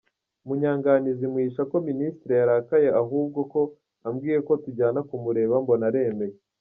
Munyanganizi 0.47 1.25
muhisha 1.31 1.63
ko 1.71 1.75
Ministre 1.89 2.31
yarakaye 2.41 2.87
ahubwo 3.01 3.39
ko 3.53 3.59
ambwiye 4.07 4.39
ko 4.47 4.53
tujyana 4.63 4.99
kumureba, 5.07 5.55
mbona 5.63 5.85
aremeye. 5.89 6.35